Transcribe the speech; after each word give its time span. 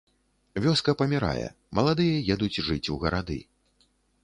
Вёска 0.63 0.95
памірае, 1.01 1.43
маладыя 1.79 2.17
едуць 2.37 2.61
жыць 2.71 2.83
у 2.95 3.01
гарады. 3.07 3.39